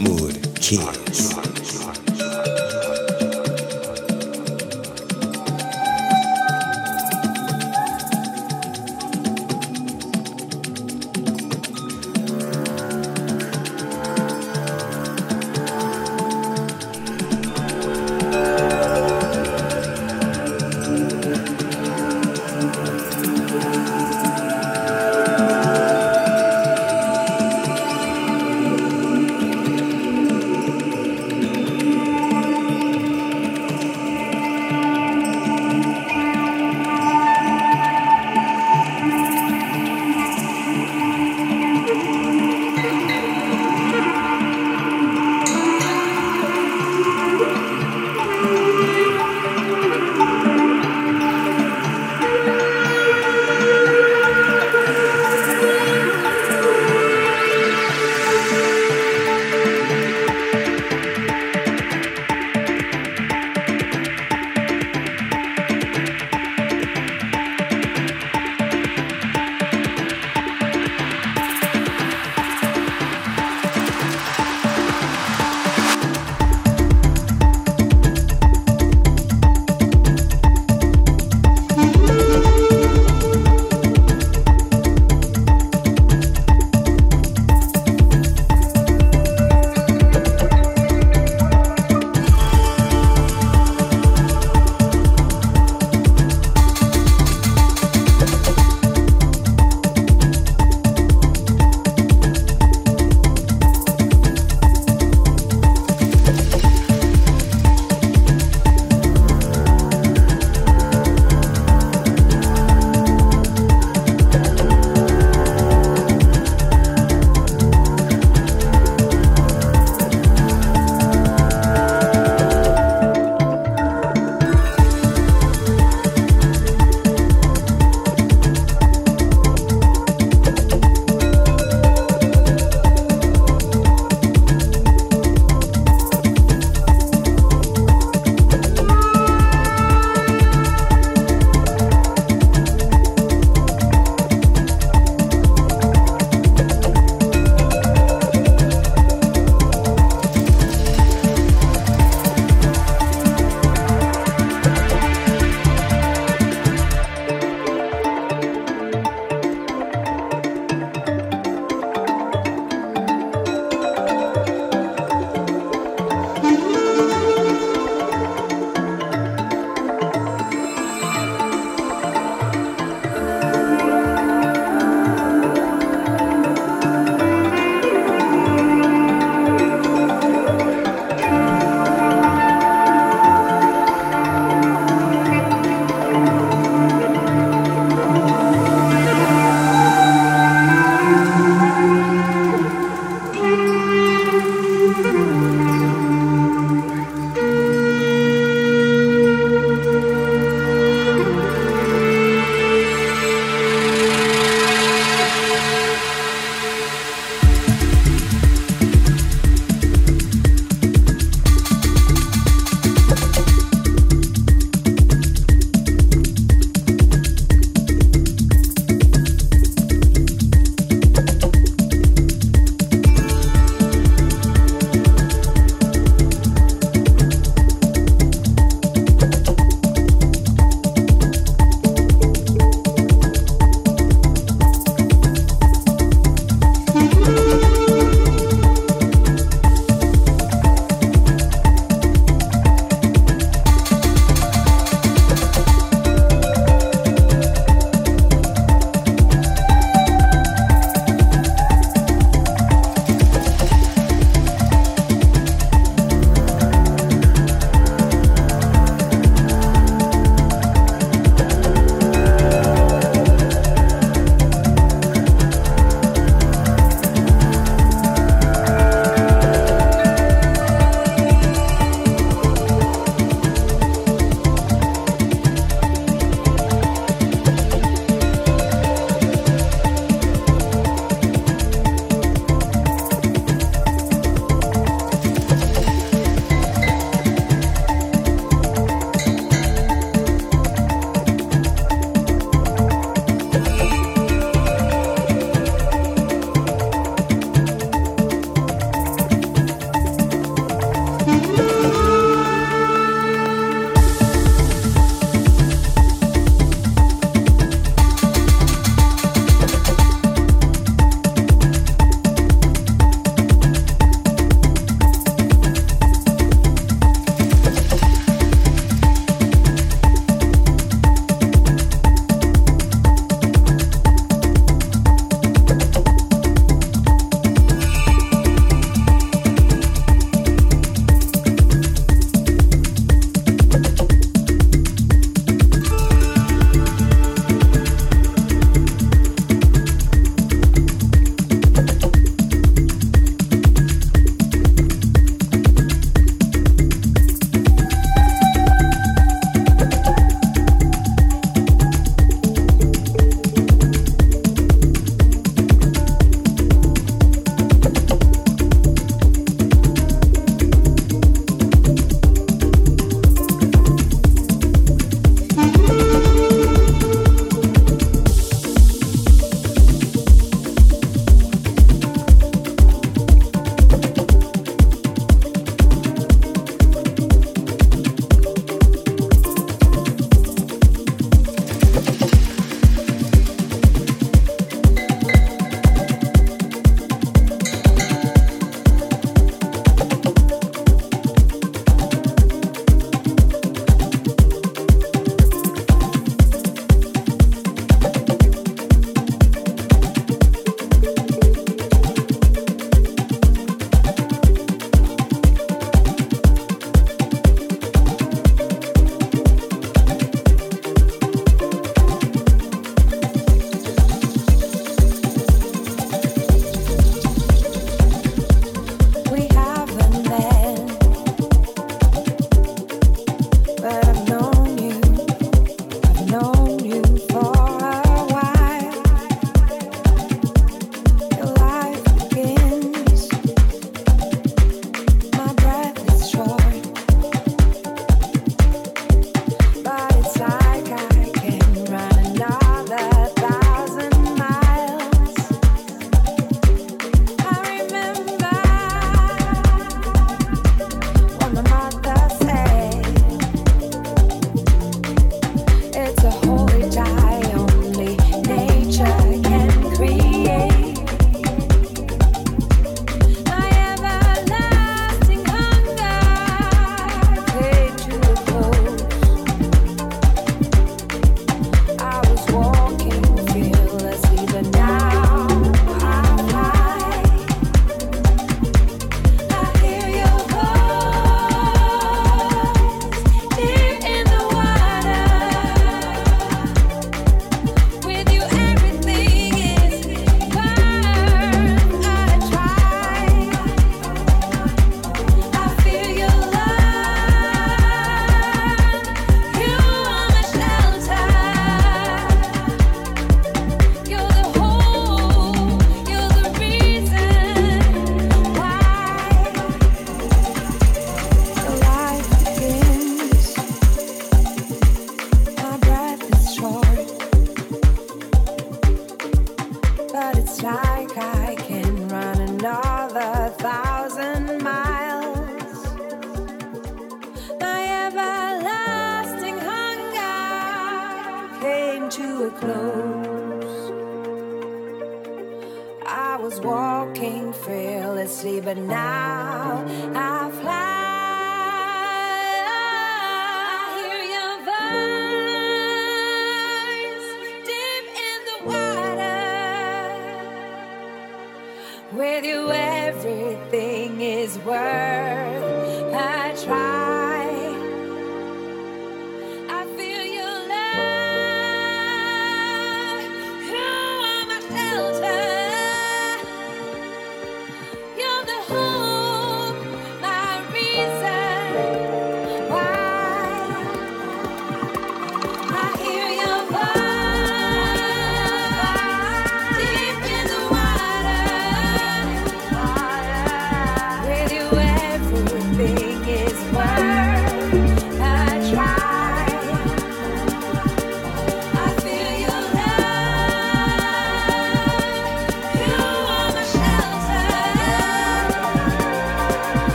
Mood 0.00 0.54
Kids. 0.60 1.27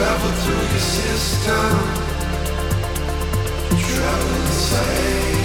travel 0.00 0.30
through 0.30 0.54
your 0.54 0.78
system, 0.78 1.72
travel 3.76 4.34
inside. 4.36 5.39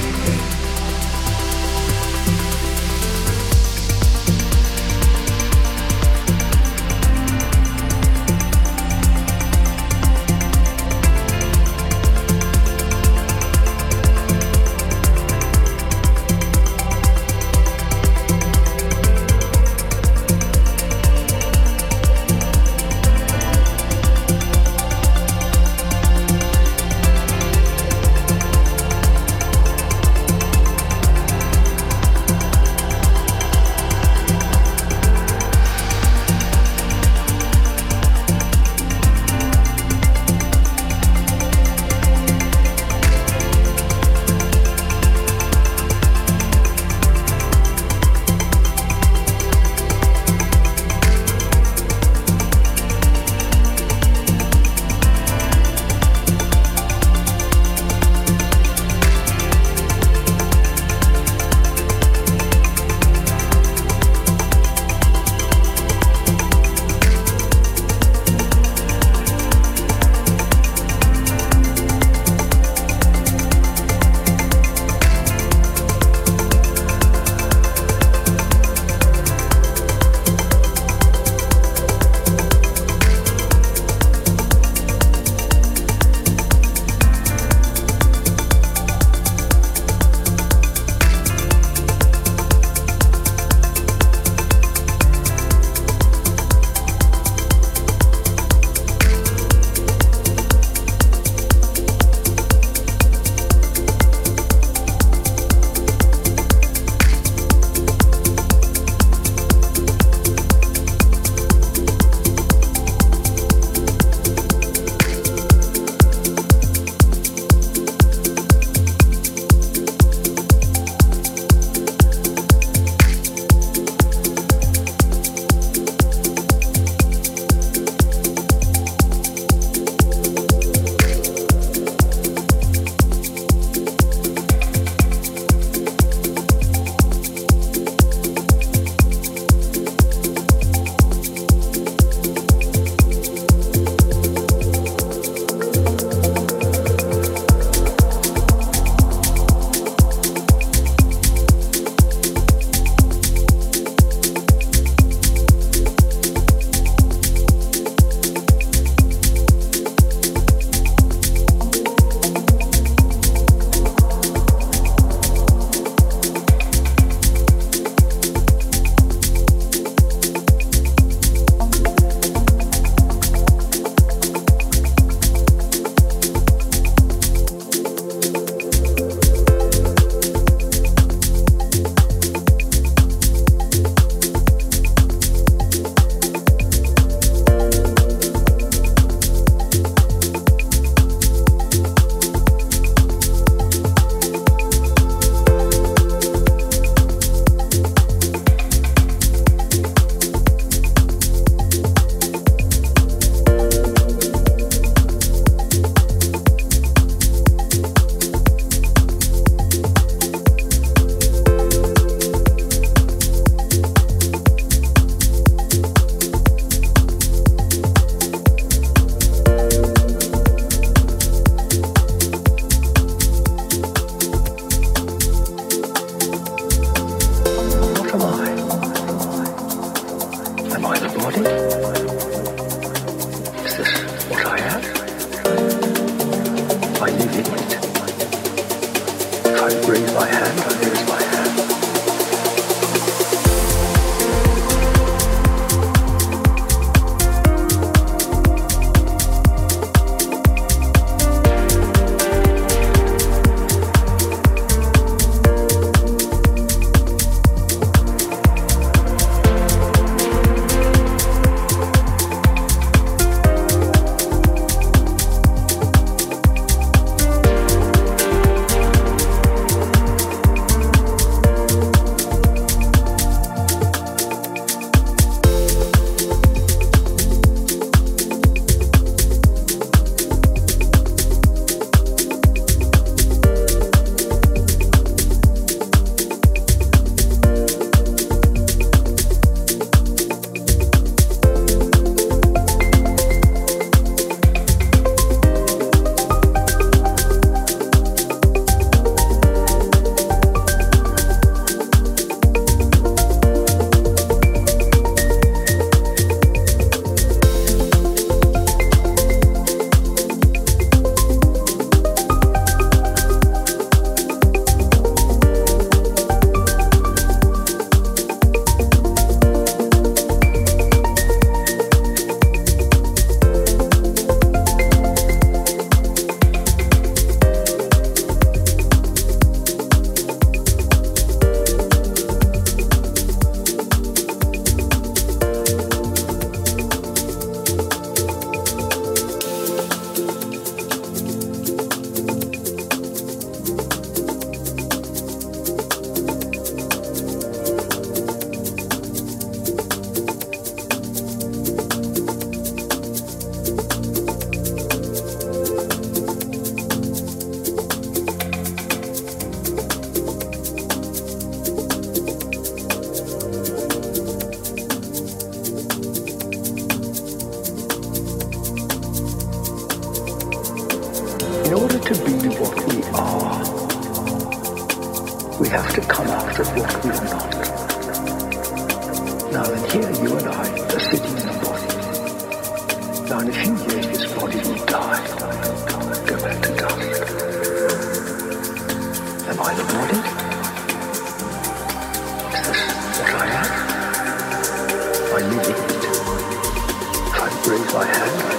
I 397.97 398.01
raise 398.01 398.54